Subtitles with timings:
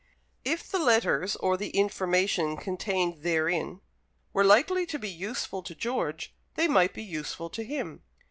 [0.43, 3.81] If the letters or the information contained therein
[4.33, 8.01] were likely to be useful to George, they might be useful to him.